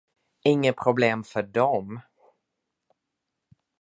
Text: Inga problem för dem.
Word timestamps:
Inga 0.43 0.73
problem 0.73 1.23
för 1.23 1.43
dem. 1.43 1.99